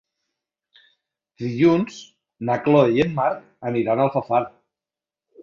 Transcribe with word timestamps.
Dilluns 1.43 1.99
na 2.49 2.57
Chloé 2.69 2.89
i 2.97 3.05
en 3.05 3.15
Marc 3.21 3.45
aniran 3.73 4.03
a 4.03 4.09
Alfafar. 4.09 4.43